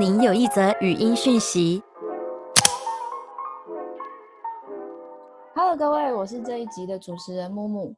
[0.00, 1.82] 您有一则语音讯息。
[5.56, 7.96] Hello，各位，我是这一集的主持人木木。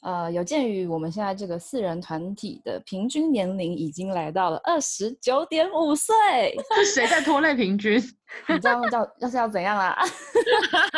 [0.00, 6.14] 呃，有鉴于我们现在这个四人团体的平均年龄已经来到了二十九点五岁，
[6.74, 8.00] 是谁在拖累平均？
[8.48, 9.94] 你这样叫 要是要怎样啊？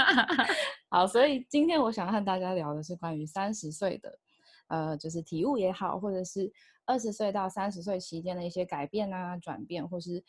[0.89, 4.19] 好，所以今天我想和大家聊的是关于三十岁的，
[4.69, 6.49] 呃，就是体悟也好，或者是
[6.87, 10.23] 二十岁到三十岁期间的一些改变啊、转变，或是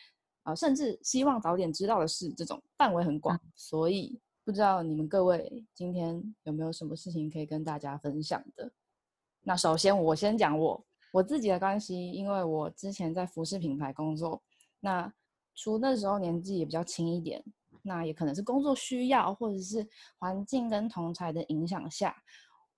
[0.44, 3.40] 呃，甚至希望早点知道的事，这种范围很广。
[3.55, 8.72] 所以不知道你们各位今天有没有什么事情可以跟大家分享的？
[9.41, 14.42] 那首先我先讲我我自己的关系，因为我之前在服饰品牌工作，
[14.80, 15.12] 那
[15.56, 17.44] 除那时候年纪也比较轻一点，
[17.81, 22.16] 那也可能是工作需要，或者是环境跟同才的影响下，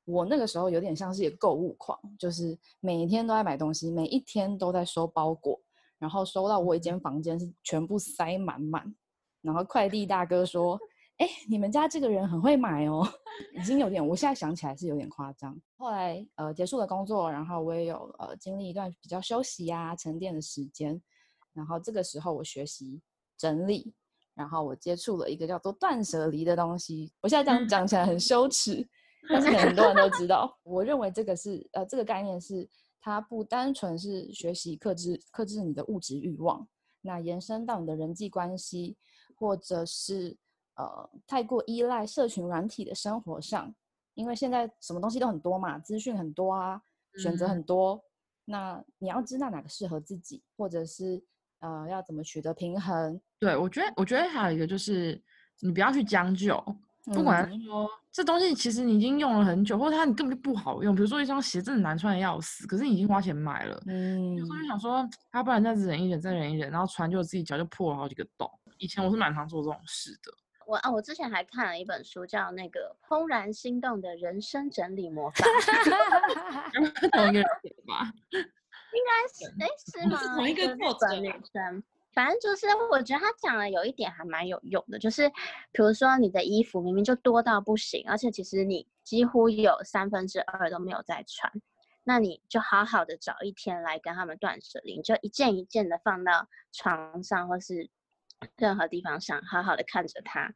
[0.08, 5.60] 我那个时候有点像是一个购物狂，就是每一天都在买东西，每一天都在收包裹，
[6.00, 8.96] 然后收到我一间房间是全部塞满满，
[9.42, 10.80] 然后快递大哥说
[11.20, 13.06] ：“哎，你们家这个人很会买哦。”
[13.54, 15.60] 已经有点，我现在想起来是有点夸张。
[15.78, 21.00] 后来呃结束了工作，然后我也有呃经历一段比较休息呀、沉淀的时间。
[21.54, 23.02] 然后这个时候我学习
[23.38, 23.94] 整理，
[24.36, 27.12] 然后我接触了一个叫做断舍离的东西。
[27.22, 28.88] 我现在这样讲起来很羞耻，
[29.30, 30.58] 但是很多人都知道。
[30.64, 32.68] 我认为这个是呃这个概念是
[33.00, 36.68] 它不单纯是学习克制克制你的物质欲望，
[37.02, 38.98] 那延伸到你的人际关系，
[39.36, 40.38] 或者是
[40.76, 43.74] 呃太过依赖社群软体的生活上，
[44.14, 46.82] 因为现在什么东西都很多嘛，资讯很多啊，
[47.18, 48.02] 选择很多。
[48.46, 51.22] 那你要知道哪个适合自己，或者是
[51.60, 53.20] 呃要怎么取得平衡。
[53.40, 55.22] 对，我觉得，我觉得还有一个就是，
[55.60, 56.56] 你不要去将就，
[57.14, 60.94] 不管是说、这东西其实你已经用了很久，或者它你根本就不好用。
[60.94, 68.50] 比如说一双鞋真的难穿的要死，可是你已经花钱买了，嗯有时候就想说，要、不然再忍一忍，再忍一忍，然后穿就自己脚就破了好几个洞。
[68.78, 70.32] 以前我是蛮常做这种事的。
[70.66, 75.46] 我啊，我之前还看了一本书，叫那个《怦然心动的人生整理魔法》，
[77.12, 78.12] 同一个人写吧？
[78.94, 79.68] 应该是哎
[80.02, 80.36] 是吗？
[80.36, 81.84] 同一个作者女生。
[82.18, 85.30] 反正就是，我觉得他讲的有一点还蛮有用的，就是
[85.72, 91.54] 比如说你的衣服明明就多到不行，而且其实你几乎有三分之二都没有在穿，
[92.04, 97.88] 那你就好好的找一天来跟他们断舍离，你就一件一件的放到床上或是
[98.56, 100.52] 任何地方上，好好的看着它，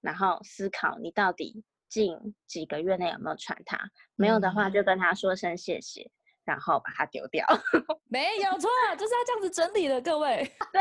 [0.00, 6.12] 然后思考你到底近几个月内有没有穿它，没有的话就跟他说声谢谢，
[6.44, 7.46] 然后把它丢掉。
[8.08, 10.50] 没有错，就是要这样子整理的，各位。
[10.72, 10.80] 对，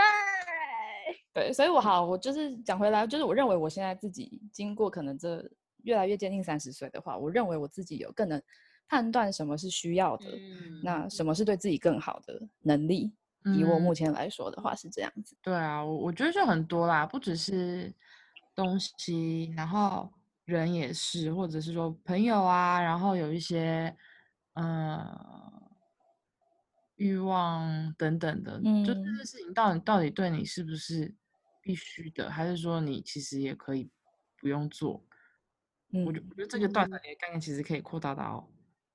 [1.34, 5.44] 对，所以我好，我就是讲回来，就是我认为我现在自己经过可能这
[5.84, 8.42] 越来越接近三十岁的话，我认为我自己有更能
[8.88, 13.14] 判断什么是需要的，嗯那什么是对自己更好的能力。
[13.58, 15.36] 以我目嗯前来说的话是这样子。
[15.42, 17.92] 对啊，我我觉得就很多啦，不只是
[18.54, 20.08] 东西，然后
[20.46, 23.92] 人也是，或者是说朋友啊，然后有一些
[24.54, 25.51] 呃
[27.02, 31.12] 欲望等等的，就这嗯件事情到底到底对你是不是
[31.60, 33.90] 必须的，还是说你其实也可以
[34.38, 35.04] 不用做？
[36.06, 38.48] 我觉嗯我觉得这个断舍嗯离的概念其实可以扩大到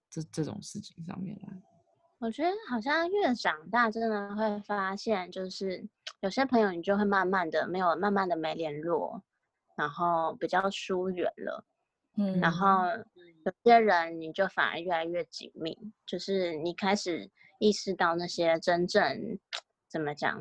[0.08, 1.48] 这这种事情上面来。
[2.18, 5.84] 我觉得好像越长大，真的会发现，就是
[6.20, 9.20] 有些朋友你就会慢慢的没有，慢慢的没联络，
[9.74, 11.64] 然后比较疏远了。
[12.18, 12.86] 嗯然后
[13.44, 17.28] 有些人你就反而越来越紧密，就是你开始
[17.58, 19.38] 意识到那些真正
[19.88, 20.40] 怎么讲，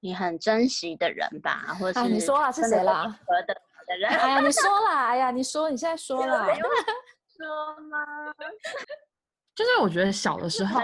[0.00, 6.46] 你很珍惜的人吧，或者是哎你说啦是谁啦合得来的人，哎呀，你说啦，哎呀，你说，你现在说啦。
[7.38, 8.04] 说吗？
[9.54, 10.80] 就是我觉得小的时候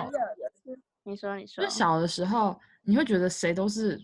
[1.02, 4.00] 你说你说就，小的时候，你会觉得谁都是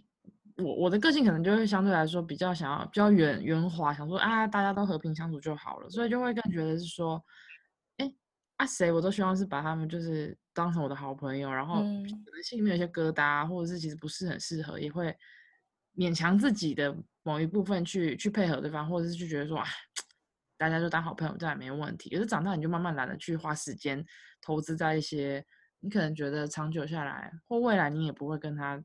[0.56, 7.25] 我，我的个性可能就会相对来说比较想要比较圆圆滑，想说啊大家都和平相处就好了，所以就会更觉得是说，
[7.99, 8.12] 哎
[8.56, 15.17] 啊谁我都希望是把他们就是当成我的好朋友，然后嗯可能心里面有些疙瘩，或者是其实不是很适合，也会
[15.97, 19.67] 勉强自己的某一部分去去配合对方，或者是就觉得说哎。
[20.61, 22.11] 大家就当好朋友，这样也没问题。
[22.11, 24.05] 可是长大你就慢慢懒得去花时间
[24.43, 25.43] 投资在一些
[25.79, 28.79] 你可能觉得长久下来或未来你也不会跟他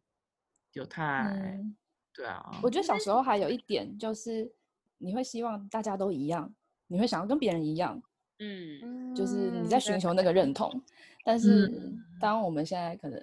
[0.71, 1.75] 有太、嗯，
[2.13, 4.49] 对啊，我觉得小时候还有一点就是，
[4.99, 6.55] 你会希望大家都一样，
[6.87, 8.01] 你会想要跟别人一样，
[8.39, 10.81] 嗯就是你在寻求那个认同。
[11.25, 13.19] 但是嗯当我们现在可能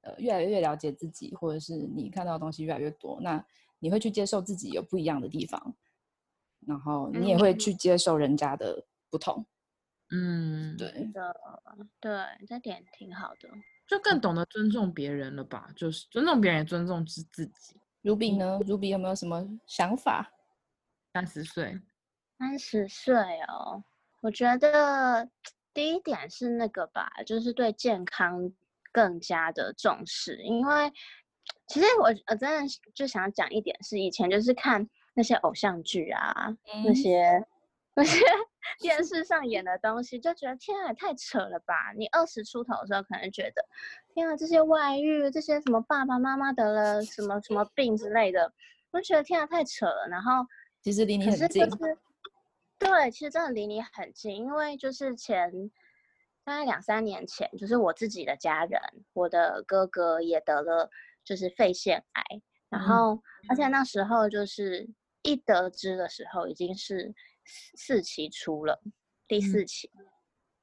[0.00, 3.44] 呃越来越了解自己，或者是你看到的东西越来越多，那
[3.78, 5.76] 你会去接受自己有不一样的地方，
[6.66, 9.44] 然后你也会去接受人家的不同。
[10.10, 11.34] 嗯，对，的，
[12.00, 12.10] 对，
[12.48, 13.48] 这点挺好的。
[13.86, 15.70] 就更懂得尊重别人了吧？
[15.76, 17.76] 就是尊重别人，也尊重自自己。
[18.02, 20.32] Ruby 呢？Ruby 有没有什么想法？
[21.14, 21.78] 三十岁，
[22.38, 23.14] 三十岁
[23.48, 23.84] 哦，
[24.22, 25.28] 我觉得
[25.74, 28.52] 第一点是那个吧，就是对健康
[28.92, 30.92] 更加的重视，因为
[31.66, 37.44] 其实我我真的就想讲一点是，以前就是看那些偶像剧啊，那嗯些
[37.94, 38.20] 那些
[38.80, 41.92] 电视上演的东西，就觉得天啊，太扯了吧！
[41.96, 43.64] 你二十出头的时候，可能觉得
[44.14, 48.52] 天啊，这些外遇，这些什么爸爸妈妈得了什么什么病之类的，
[48.92, 50.06] 我就觉得天啊，太扯了。
[50.08, 50.46] 然后
[50.82, 51.98] 其实离你可是很近就，是
[52.82, 55.70] 对，其实真的离你很近，因为就是前
[56.44, 58.80] 大概两三年前，就是我自己的家人，
[59.12, 60.90] 我的哥哥也得了
[61.24, 62.24] 就是肺腺癌，
[62.68, 64.88] 然嗯后、而且那时候就是
[65.22, 67.14] 一得知的时候已经是
[67.44, 68.82] 四四期出了，
[69.28, 69.90] 第四期，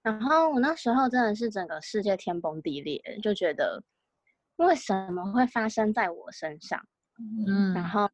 [0.01, 3.81] 然后我那时候真的是整个世界天崩地裂，就觉得
[4.57, 6.85] 为什么会发生在我身上？
[7.47, 7.87] 嗯，然。
[7.87, 8.09] 后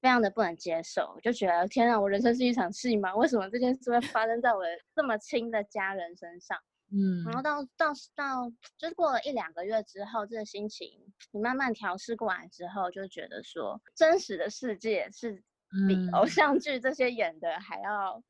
[0.00, 3.14] 非常的不能接受，就觉得天啊，我人生是一场戏吗？
[3.14, 6.58] 为什么这件事会发生在我的这么亲的家人身上？
[6.92, 10.88] 嗯然后到到到，就是过了一两个月之后，这个心情
[11.30, 15.40] 你慢慢调试过来之后，就觉得说，真实的世界是
[15.86, 18.20] 比偶嗯像剧这些演的还要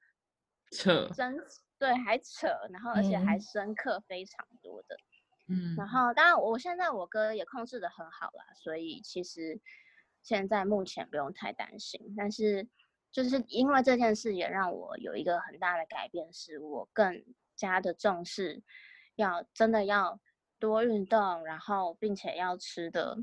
[0.73, 1.39] 扯，真，
[1.79, 4.97] 对，还扯，然后而且还嗯深刻非常多的。
[5.49, 9.59] 嗯，然后当然我现在我哥也控制的很好啦，所以其实
[10.23, 12.01] 现在目前不用太担心。
[12.17, 12.69] 但是
[13.13, 17.25] 就是因为这件事也让我有一个很大的改变，是我更
[17.57, 18.63] 加的重视，
[19.17, 20.21] 要真的要
[20.59, 23.17] 多运动，然后并且要吃的，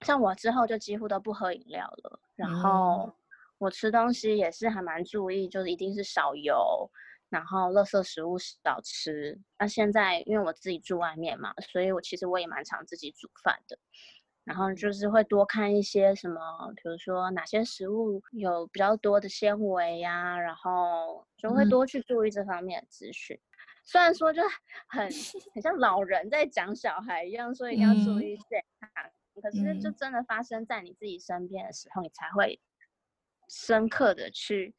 [0.00, 3.14] 像我之后就几乎都不喝饮料了，然嗯后
[3.58, 6.90] 我吃东西也是还蛮注意，就是一定是少油。
[7.28, 9.40] 然后垃圾食物少吃。
[9.58, 13.78] 那现在因为我自己住外面嘛，所以我其实我也蛮常自己煮饭的。
[14.44, 16.40] 然后就是会多看一些什么，
[16.76, 23.38] 比如说哪些食物有比较多的纤维呀、然后就会嗯多去注意这方面的资讯。
[23.84, 24.42] 虽然说就
[24.88, 25.08] 很
[25.54, 29.10] 很像老人在讲小孩一样，说一定要注嗯意健康，
[29.42, 32.60] 可是就嗯真的发生在你自己身边的时候，你才会
[33.48, 34.74] 深刻的去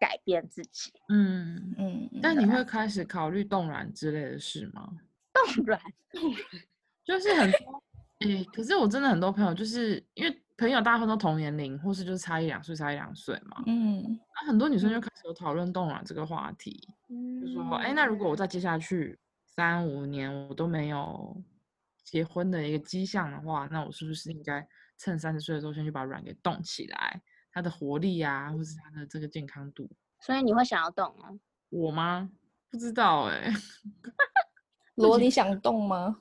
[0.00, 0.92] 改变自己。
[1.08, 4.88] 嗯，嗯，但你会开始考虑冻卵之类的事吗？
[5.32, 5.80] 冻卵，
[7.04, 7.82] 就是很多，
[8.20, 13.62] 诶、可是我真的很多朋友，就是因为朋友大部分都同年龄，或是就是差一两岁，差一两岁嘛。
[13.66, 14.02] 嗯
[14.34, 21.40] 那很多女生就开始有讨论冻卵这个话题，嗯就说，哎、那如果我再接下去三五年我都没有
[22.02, 24.66] 结婚的一个迹象的话，那我是不是应该
[24.96, 27.22] 趁三十岁的时候先去把卵给冻起来，
[27.52, 29.88] 它的活力啊，或是它的这个健康度？
[30.20, 31.38] 所以你会想要动哦？
[31.68, 32.30] 我吗？
[32.70, 33.50] 不知道哎、
[34.96, 36.20] 罗，你想动吗？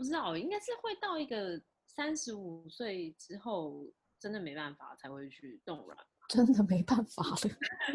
[0.00, 3.84] 不知道，应该是会到一个三十五岁之后，
[4.18, 5.98] 真的没办法才会去冻卵。
[6.26, 7.36] 真的没办法了。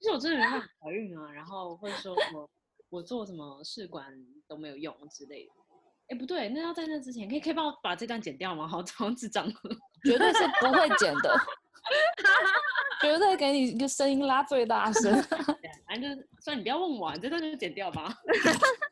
[0.00, 2.50] 就是我真的没办法怀孕啊，然后或者说我
[2.88, 4.12] 我做什么试管
[4.48, 5.52] 都没有用之类的。
[6.08, 8.66] 哎，不对，那要在那之前，可以可以帮我把这段剪掉吗？
[8.66, 9.48] 好，好智障。
[10.02, 11.38] 绝对是不会剪的，
[13.00, 15.22] 绝对给你一个声音拉最大声。
[15.86, 18.12] 反正就是，算你不要问我、啊，你这段就剪掉吧。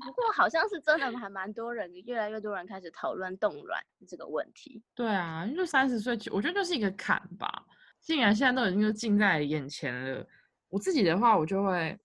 [0.00, 4.82] 不过好像是真的还蛮多人，越来越多人开始讨论冻卵这个问题。
[4.94, 7.64] 对啊，因为三十岁，我觉得就是一个坎吧。
[8.00, 10.26] 既然现在都已经就近在眼前了，
[10.68, 11.96] 我自己的话，我就会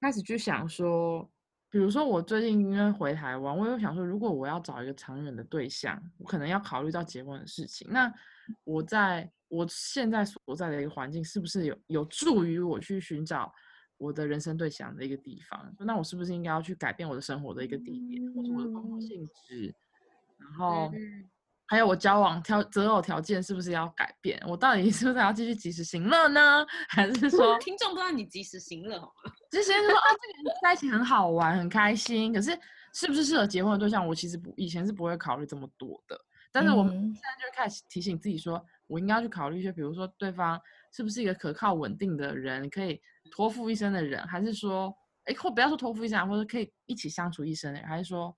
[0.00, 1.28] 开始去想说，
[1.70, 7.88] 比如说我最近因为回台湾，我有想说，如果我要找一个长远的对象，我可能要考虑到结婚的事情。
[7.90, 8.12] 那
[8.64, 13.52] 我在我现在所在的一个环境，是不是有有助于我去寻找
[13.98, 15.74] 我的人生对象的一个地方？
[15.80, 19.74] 那我是不是应该要去改变我的生活的一个地点，或者我的工作嗯性质？
[20.38, 21.28] 然后嗯
[21.70, 24.42] 还有我交往条择偶条件是不是要改变？
[24.46, 26.64] 我到底 是不是要继续及时行乐呢？
[26.88, 29.32] 还是说 听众不知道你及时行乐好吗？
[29.50, 32.58] 之前就说啊，这个人在一起很好玩，很开心，可是
[32.94, 34.06] 是不是适合结婚的对象？
[34.06, 36.18] 我其实不以前是不会考虑这么多的，
[36.50, 40.58] 但是我们嗯现在就开始提醒自己说，我应该要去考虑一些，比如说对方
[40.90, 44.92] 是不是一个可靠稳定的人，可以托付一生的人，还是说，
[45.24, 48.36] 哎，或不要说托付一生啊，或者可以一起相处一生的人，还是说。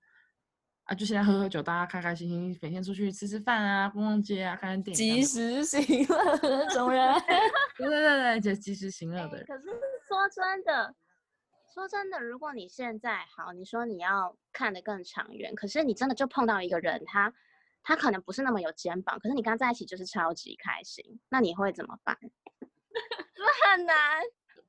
[0.85, 5.23] 啊，就现在喝喝酒，大家开开心心，每天出去吃吃饭啊，逛逛街啊，看看电影及。
[5.23, 7.13] 时行乐的那种人。
[7.77, 9.45] 对对对对，就及时行乐的人。
[9.45, 9.65] 可是
[10.07, 10.93] 说真的，
[11.71, 17.31] 说真的，如果你现在好，你说你要看得更长远，可是你真的就碰到一个人，他
[17.83, 22.17] 他可能不是那么有肩膀，可是你跟他在一起就是超级开心，那你会怎么办？
[22.19, 23.95] 是不是很难？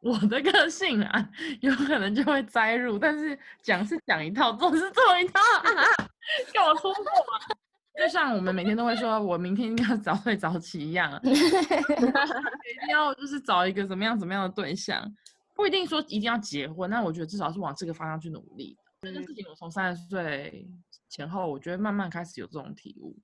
[0.03, 1.31] 我的个性啊，
[1.61, 5.85] 有可能就会栽入，但是讲是讲一套，做是做一套啊，
[6.53, 7.57] 跟我说过嘛。
[7.97, 15.09] 就像我们每天都会说，我明天一定要早睡早起一样， 一定要就是找一个怎么样怎么样的对象，
[15.55, 18.77] 不一定说一定要结婚，那我觉得至少是往这个方向去努力。
[19.03, 20.67] 这件事情我从三十岁
[21.09, 23.15] 前后，我觉得慢慢开始有这种体悟。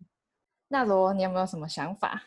[0.69, 2.23] 那罗，你有没有什么想法？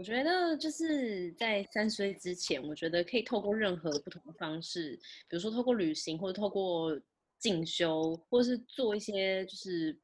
[0.00, 6.98] 我觉得就是在三十岁之前，我觉得可以透过任何不同的方式，比如说透过旅行，或者透过
[7.38, 9.94] 进修，或者是做一些就是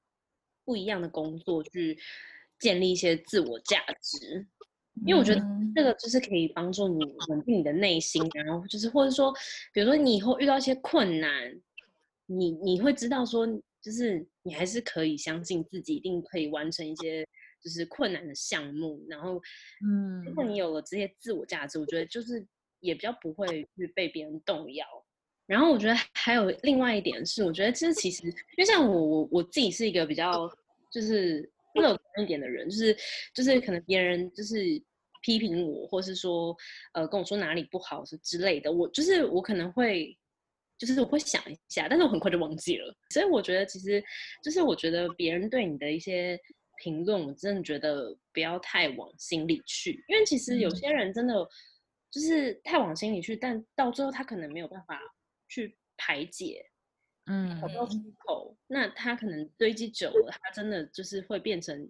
[0.66, 1.98] 不一样的工作，去
[2.60, 4.46] 建立一些自我价值。
[5.06, 9.32] 因为我觉得嗯这个就是可以帮助你稳定你的内心，然后就是或者说，
[9.72, 11.58] 比如说你以后遇到一些困难，
[12.26, 13.46] 你你会知道说，
[13.80, 17.26] 就是你还是可以相信自己一定可以完成一些
[17.62, 19.40] 就是困难的项目，然后，
[19.84, 22.46] 嗯如果嗯你有了这些自我价值，我觉得就是
[22.80, 24.86] 也比较不会去被别人动摇。
[25.46, 30.50] 然后我觉得还有另外一点是，我觉得这其实因为像我我我自己是一个比较
[30.90, 32.96] 就是乐观一点的人，就是
[33.32, 34.56] 就是可能别人就是
[35.22, 36.56] 批评我，或是说
[36.94, 40.16] 呃跟我说哪里不好是之类的，我就是我可能会
[40.78, 42.92] 就是我会想一下，但是我很快就忘记了。
[43.10, 44.02] 所以我觉得其实
[44.42, 46.36] 就是我觉得别人对你的一些
[46.76, 50.76] 评论，我真的觉得不要太往心里去，因为其实有嗯。
[50.76, 51.34] 些人真的
[52.10, 55.00] 就是太往心里去，但到最后他可能没有办法
[55.48, 56.64] 去排解，
[57.26, 61.86] 嗯找不到出口，那他可能堆积久了，他真的就是会变成，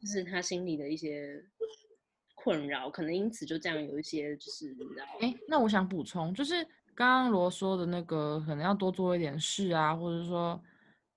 [0.00, 1.44] 就是他心里的一些
[2.34, 6.64] 困扰，可能因此就这样有一些就是你知道，哎，那我想补充，就是
[6.94, 10.60] 刚刚罗说的那个，可能要多做一点事啊，或者说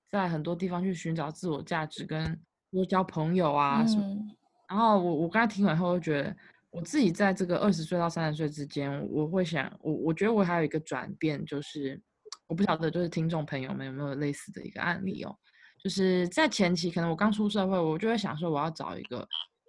[0.10, 2.40] 在很多地方去寻找自我价值，跟
[2.72, 4.04] 多交朋友啊什么。
[4.04, 4.36] 嗯。
[4.70, 6.36] 然后我我刚才听完后，就觉得
[6.70, 12.02] 我自己在这个二十岁到三十岁之间，我会想，我我觉得我还有一个转变，就是
[12.48, 15.36] 我不晓得，就是听众朋友们有没有类似的一个案例哦，
[15.84, 19.28] 就是在前期，可能我刚出社会，我就会想说，我要找一个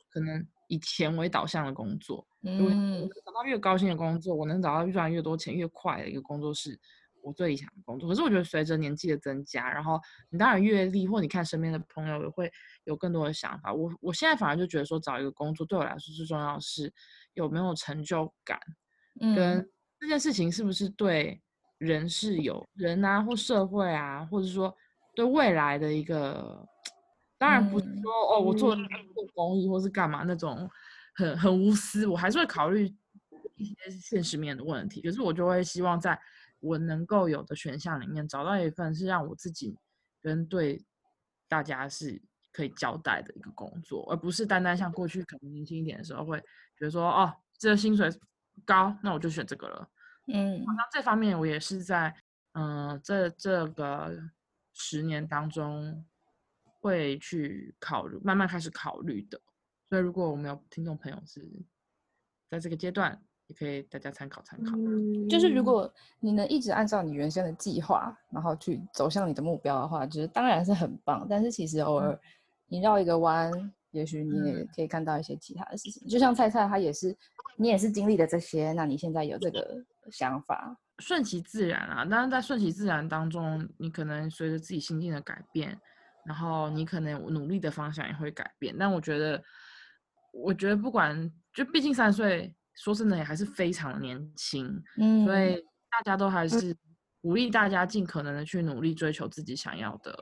[0.08, 3.08] 可能以钱为导向的工作，嗯。
[3.26, 6.78] 找到越高薪的工作，我能找到赚越多钱越快的一个工作是
[7.22, 8.08] 我最理想的工作。
[8.08, 10.00] 可是我觉得随着年纪的增加，然后
[10.30, 12.50] 你当然阅历或你看身边的朋友也会
[12.84, 13.72] 有更多的想法。
[13.72, 16.92] 我我现在反而就觉得说找一个工作对我来说最重要的是
[17.34, 18.58] 有没有成就感，
[19.34, 21.40] 跟嗯这件事情是不是对
[21.78, 24.76] 人是有人啊或社会啊，或者说
[25.14, 26.66] 对未来的一个。
[27.38, 28.84] 当然不是嗯说、哦，我做做
[29.34, 30.70] 公益或是干嘛那种
[31.16, 32.86] 很很无私，我还是会考虑
[33.56, 35.02] 一些现实面的问题。
[35.02, 36.16] 可是我就会希望在
[36.62, 39.76] 我能够有的选项里面找到一份是让我自己
[40.22, 40.82] 跟对
[41.48, 46.38] 大家是可以交代的一个工作，而不是单单像过去可能年轻一点的时候会
[46.78, 48.08] 觉得说哦，这个薪水
[48.64, 49.88] 高，那我就选这个了。
[50.28, 52.14] 嗯那这方面我也是在
[52.54, 54.14] 嗯、这这个
[54.74, 56.04] 十年当中
[56.80, 59.40] 会去考虑，慢慢开始考虑的。
[59.88, 61.40] 所以如果我们有听众朋友是
[62.50, 64.72] 在这个阶段，也可以大家参考参考。
[64.76, 71.26] 嗯就是如果你能一直按照你原先的计划，然后去走向你的目标的话，就是当然是很棒。
[71.28, 72.18] 但是其实偶尔
[72.66, 73.52] 你绕一个弯，
[73.90, 76.08] 也许你也嗯可以看到一些其他的事情。
[76.08, 77.14] 就像菜菜，他也是，
[77.56, 85.78] 你也是经历了这些，那你现在有这个想法，顺其自然啊，但是在顺其自然当中，你可能随着自己心境的改变，
[86.24, 88.74] 然后你可能努力的方向也会改变。
[88.78, 89.42] 但我觉得，
[90.32, 95.56] 我觉得不管，就毕竟三十岁，说真的也还是非常年轻，嗯所以
[95.90, 96.74] 大家都还是
[97.20, 100.12] 鼓励大家尽可能的去努力追求自己想要的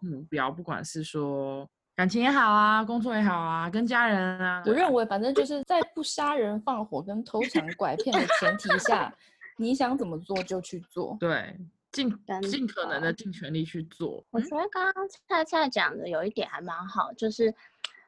[0.00, 9.14] 目标，不管是说感情也好啊，工作也好啊，跟家人啊，我认为，反正就是在不杀人放火跟偷抢拐骗的前提下，
[9.58, 11.16] 你想怎么做就去做。
[11.20, 11.54] 对，
[11.92, 12.08] 尽
[12.42, 14.24] 尽可能的的尽全力去做。
[14.30, 17.54] 我觉得刚刚菜菜讲的有一点还蛮好，就是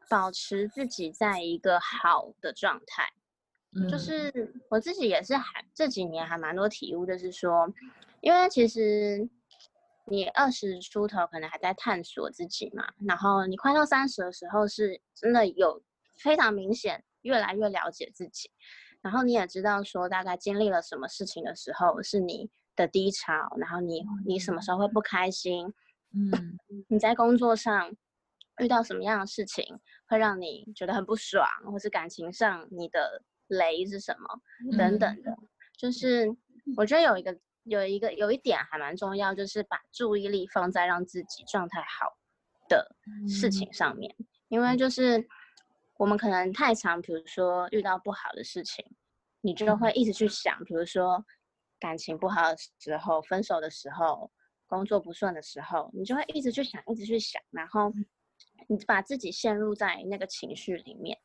[0.09, 3.13] 保持自己在一个好的状态。
[3.91, 3.99] 就嗯。
[3.99, 7.73] 是我自己也是还这几年还蛮多体悟，就是说，
[8.21, 9.29] 因为其实
[10.07, 15.83] 你二十出头可能还在探索自己嘛，然后你快到三十的时候，是真的有
[16.17, 18.51] 非常明显越来越了解自己，
[19.01, 25.73] 然后你也知道说大概经历了什么事情的时候是你的低潮，然后你你什么时候会不开心，
[26.15, 26.59] 嗯。
[26.89, 27.95] 你在工作上
[28.59, 33.23] 遇到什么样的事情会让你觉得很不爽，或是感情上你的
[33.59, 35.37] 雷是什么等嗯等的，
[35.79, 36.29] 就是
[36.77, 37.03] 我觉得。
[37.03, 42.19] 有一个有一个有一点还蛮重要，就是把注意力放在让自己状态好
[42.69, 42.97] 的
[43.29, 43.73] 事情。
[43.73, 44.15] 上面，
[44.49, 44.91] 因为就。
[44.91, 45.27] 是
[45.99, 48.85] 我们可能太常，比如说遇到不好的事情，
[49.41, 51.25] 你就会一直去想，比如说
[51.79, 54.33] 感情不好的时候、分手的时候、
[54.67, 57.93] 工作不顺的时候，你就会一直去想，一直去想，然后
[58.69, 61.17] 你把自己陷入在那个情绪里面。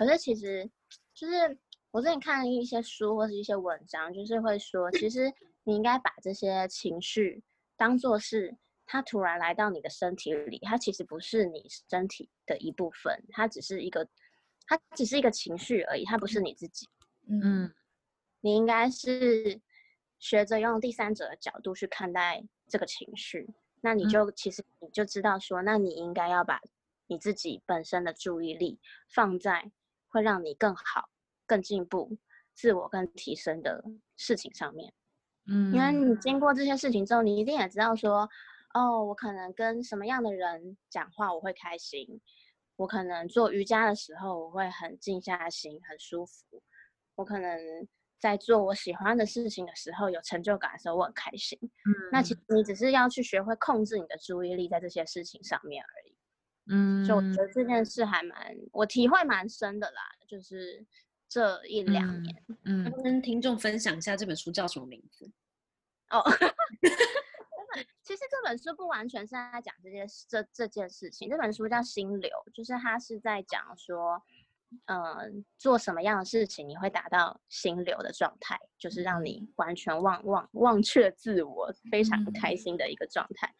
[0.00, 0.66] 可是其实，
[1.12, 1.58] 就是
[1.90, 5.30] 我之前看了一些书或是一些文章，就是会说，其实
[5.62, 7.42] 你应该把这些情绪
[7.76, 14.08] 当做是它突然来到你的身体里，它其实不是你身体的一部分，它只是一个，
[14.66, 16.86] 它只是一个情绪而已，它不是你自己。
[17.28, 17.70] 嗯
[18.40, 19.60] 你应该是
[20.18, 23.46] 学着用第三者的角度去看待这个情绪，
[23.82, 26.58] 那你嗯就、其实你就知道说，那你应该要把
[27.06, 29.70] 你自己本身的注意力放在
[30.10, 31.08] 会让你更好、
[31.46, 32.18] 更进步、
[32.54, 33.82] 自我更提升的
[34.16, 34.92] 事情上面。
[35.46, 38.28] 嗯，因为你经过这些事情之后，你一定也知道说，
[38.74, 42.20] 哦，我可能跟什么样的人讲话我会开心，
[42.76, 46.62] 我可能做瑜伽的时候我会很静下心，很舒服，
[47.16, 47.58] 我可能
[48.20, 51.58] 在做我喜欢的事情的时候有成就感的时候我很开心。
[51.62, 56.14] 嗯那其实你只是要去学会控制你的注意力在这些事情上面而已。
[56.70, 60.86] 嗯，就我觉得这件事还蛮，我体会蛮深的啦，就是
[61.28, 62.44] 这一两嗯年。
[62.64, 65.30] 嗯跟听众分享一下这本书叫什么名字？
[66.10, 66.22] 哦，
[68.02, 74.22] 其实这本书不完全是在讲这件事这这件事情，这本书叫《心流》，就是它是在讲说，
[74.86, 83.52] 嗯、做什么样的事情你会达到心流的状态，就是让你完全忘忘忘却自我，非常开心的一个状态。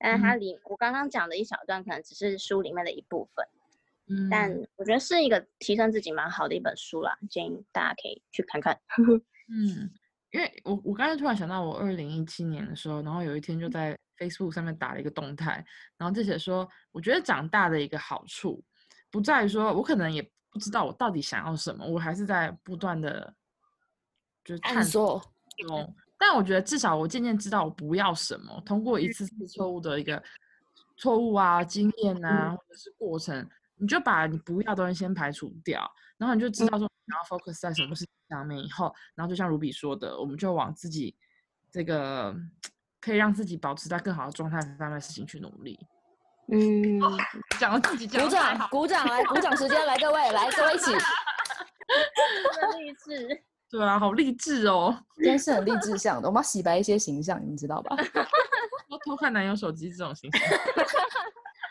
[0.00, 3.46] 但是它里我刚刚讲的一小段，可能只是书里面的一部分，
[4.08, 8.80] 嗯，但我觉得是一个提升自己蛮好的一本书啦，建议大家可以去看看。
[9.52, 9.90] 嗯，
[10.30, 15.64] 因为我我刚才突然想到，我二零一七年的时候，然后有一天就在 Facebook 上面打了一个动态，
[15.96, 18.64] 然后就写说，我觉得长大的一个好处，
[19.10, 23.34] 不在于说我可能也不知道我到底想要什么，我还是在不断的
[24.44, 25.20] 就是探探索，
[25.66, 30.22] 中，但我觉得至少我渐渐知道我不要什么，通过一次次错误的一个
[30.98, 38.62] 错误啊、经验啊，或者是过程，你就把你不要的东西先排除掉，然后你就知道说你要 focus 在什么事情上面。
[38.62, 41.16] 以后，然后就像卢比说的，我们就往自己
[41.70, 42.36] 这个
[43.00, 45.80] 可以让自己保持在更好的状态上面事情去努力。
[46.52, 47.00] 嗯，
[47.58, 50.92] 讲了自己讲鼓掌，鼓掌，来鼓掌时间，来各位，来各位一起，
[52.78, 53.42] 励志。
[53.70, 54.96] 对啊，好励志哦！
[55.14, 57.96] 今天是很励志向的，我们要洗白一些形象，你们知道吧？
[58.90, 60.40] 偷偷看男友手机这种形象。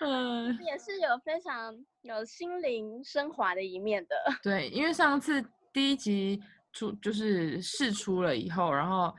[0.01, 4.15] 嗯，也是有非常有心灵升华的一面的。
[4.41, 9.13] 对，因为上次第一集出就是试出了以后，然后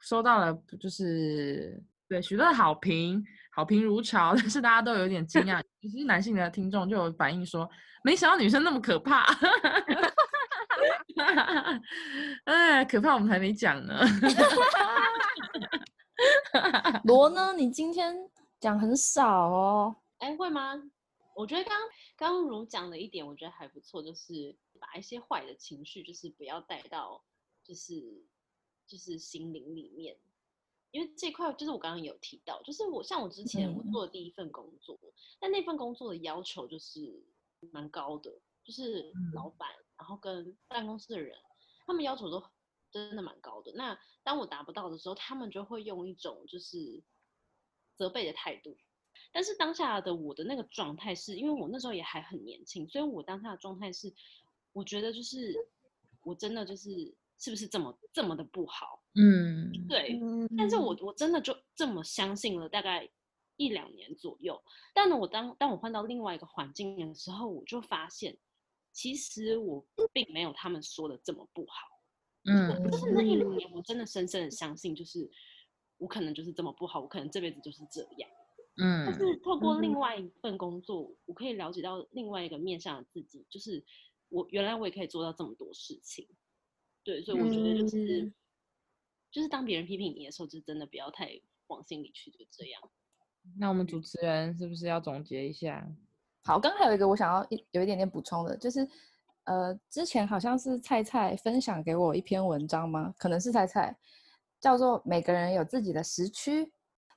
[0.00, 3.22] 收到了就是对许多的好评，
[3.54, 7.68] 好评如潮，但是大家都有点惊讶，尤 其是男性的听众就有反映说，
[8.02, 9.26] 没想到女生那么可怕。
[12.44, 14.00] 哎，可怕我们还没讲呢。
[17.04, 17.52] 罗呢？
[17.54, 19.96] 你今天讲很少哦。
[20.18, 20.74] 哎，会吗？
[21.36, 21.76] 我觉得刚
[22.16, 27.24] 刚刚如讲的一点，我觉得还不错，就是把一些坏的情绪，就是不要带到，
[27.64, 28.24] 就是
[28.86, 30.16] 就是心灵里面。
[30.92, 34.96] 因为这块就是我刚刚有提到，就是我像我之前我嗯做的第一份工作，
[35.40, 37.20] 但那份工作的要求就是
[37.72, 38.30] 蛮高的，
[38.62, 41.36] 就是老板，然后跟办公室的人，
[41.86, 42.42] 他们要求都
[42.90, 43.72] 真的蛮高的。
[43.74, 47.02] 那当我达不到的时候，他们就会用一种就是
[47.96, 48.76] 责备的态度。
[49.32, 54.12] 但是当下的我的那个状态是，因为我那时候也还很年轻，所以我当下的状态是，
[54.72, 55.54] 我觉得就是
[56.22, 56.90] 我真的就是
[57.38, 59.02] 是不是这么这么的不好？
[59.14, 63.08] 嗯对，嗯但是我我真的就这么相信了大概
[63.56, 64.60] 一两年左右。
[64.92, 68.36] 但呢，我当当我换到另外一个环境的时候，我就发现，
[68.94, 71.74] 其实我并没有他们说的这么不好。
[72.46, 75.30] 嗯就是那一两年，我真的深深的相信，就是
[75.98, 78.30] 我可能就是这么不好，我可能这辈子就是这样。
[78.76, 83.84] 嗯但嗯是透过另外一份工作，我可以了解到另外一个面向的自己，就是
[84.28, 86.28] 我原来我也可以做到这么多事情。
[87.02, 88.34] 对，所以我觉得就是、嗯
[89.30, 92.80] 就是当别人批评你的时候，就真的不要太往心里去，就这样。
[93.58, 95.90] 那我们主持人是不是要总结一下？
[96.46, 98.86] 好，刚刚还有一个我想要一有一点点补充的，就是
[99.44, 103.14] 呃，之前好像是菜菜分享给我一篇文章吗？
[103.18, 103.96] 可能是菜菜，
[104.60, 106.70] 叫做“每个人有自己的时区”，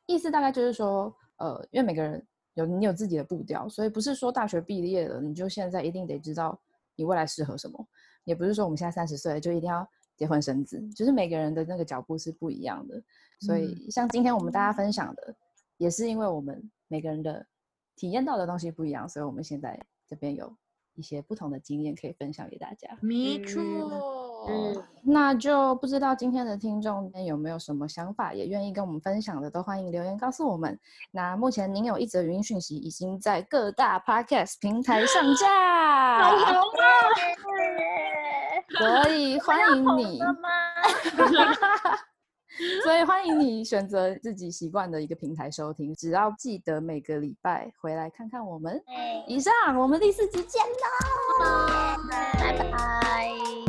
[0.07, 6.57] 意思大概就是说，呃，因为每个人有你有自己的步调，所以不是说大学毕业了你就现在一定得知道
[6.95, 7.85] 你未来适合什么，
[8.23, 9.85] 也不是说我们现在三十岁就一定要
[10.15, 13.01] 结婚生子，就是每个人的那个脚步是不一样的。
[13.41, 15.35] 所以像今天我们大家分享的，
[15.77, 17.45] 也是因为我们每个人的
[17.97, 20.55] 体验到的东西不一样，所以我们现在这边有
[20.93, 22.87] 一些不同的经验可以分享给大家。
[23.01, 23.61] 没嗯错。
[24.49, 30.79] 嗯，那就不知道今天的听众有没有什么想法，也愿意跟我们分享的，都欢迎留言告诉我们。
[31.11, 36.85] 那目前您有一则语音讯息已经在各大 podcast 平台上架，好红啊！
[39.03, 40.21] 所以欢迎你？
[42.83, 48.81] 所以欢迎你选择自己习惯的一个平台收听，只要记得每个礼拜回来看看我们。
[48.87, 51.97] 哎以上，我们第四集见喽！
[52.39, 53.66] 拜拜。